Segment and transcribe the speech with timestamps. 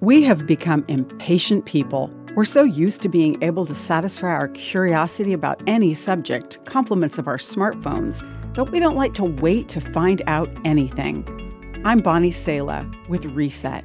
[0.00, 2.08] We have become impatient people.
[2.36, 7.26] We're so used to being able to satisfy our curiosity about any subject, compliments of
[7.26, 8.24] our smartphones,
[8.54, 11.26] that we don't like to wait to find out anything.
[11.84, 13.84] I'm Bonnie Sala with Reset.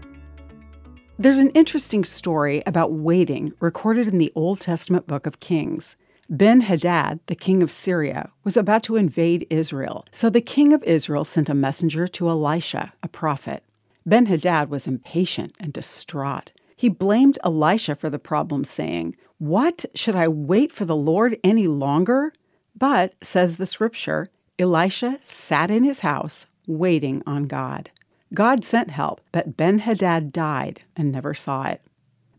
[1.17, 5.97] There's an interesting story about waiting recorded in the Old Testament book of Kings.
[6.29, 10.83] Ben Hadad, the king of Syria, was about to invade Israel, so the king of
[10.83, 13.63] Israel sent a messenger to Elisha, a prophet.
[14.05, 16.51] Ben Hadad was impatient and distraught.
[16.75, 19.85] He blamed Elisha for the problem, saying, What?
[19.95, 22.33] Should I wait for the Lord any longer?
[22.77, 24.29] But, says the scripture,
[24.59, 27.91] Elisha sat in his house waiting on God.
[28.33, 31.81] God sent help, but Ben Hadad died and never saw it.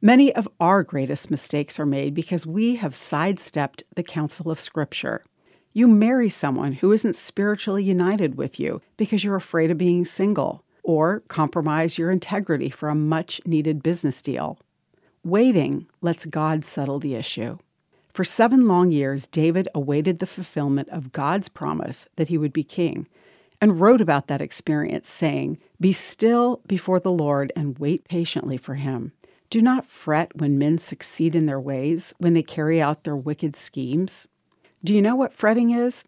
[0.02, 5.24] Many of our greatest mistakes are made because we have sidestepped the counsel of Scripture.
[5.72, 10.63] You marry someone who isn't spiritually united with you because you're afraid of being single
[10.84, 14.58] or compromise your integrity for a much needed business deal.
[15.24, 17.58] Waiting lets God settle the issue.
[18.10, 22.62] For seven long years, David awaited the fulfillment of God's promise that he would be
[22.62, 23.08] king
[23.60, 28.74] and wrote about that experience, saying, Be still before the Lord and wait patiently for
[28.74, 29.12] him.
[29.50, 33.56] Do not fret when men succeed in their ways, when they carry out their wicked
[33.56, 34.28] schemes.
[34.84, 36.04] Do you know what fretting is?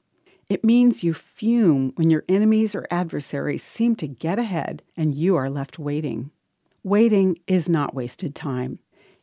[0.49, 5.35] It means you fume when your enemies or adversaries seem to get ahead and you
[5.35, 6.31] are left waiting.
[6.85, 8.79] Waiting is not wasted time.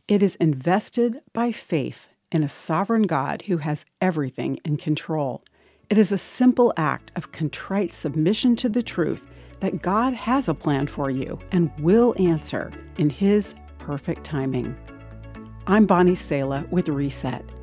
[0.06, 5.46] It is invested by faith in a sovereign God who has everything in control.
[5.90, 9.24] It is a simple act of contrite submission to the truth
[9.62, 14.76] that God has a plan for you and will answer in His perfect timing.
[15.68, 17.63] I'm Bonnie Sala with Reset.